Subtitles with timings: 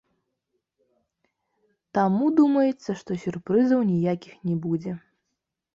[1.97, 4.91] Таму, думаецца, што сюрпрызаў ніякіх не будзе.